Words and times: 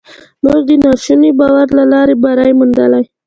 موږ 0.43 0.59
د 0.69 0.71
ناشوني 0.83 1.31
باور 1.39 1.67
له 1.77 1.83
لارې 1.91 2.15
بری 2.23 2.51
موندلی. 2.59 3.03